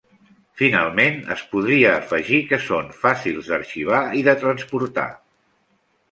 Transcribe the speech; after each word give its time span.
Finalment, 0.59 1.17
es 1.33 1.41
podria 1.51 1.91
afegir 1.97 2.39
que 2.51 2.57
són 2.67 2.89
fàcils 3.01 3.51
d'arxivar 3.51 3.99
i 4.21 4.25
de 4.29 4.35
transportar. 4.45 5.05